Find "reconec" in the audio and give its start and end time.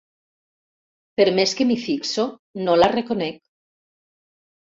2.95-3.39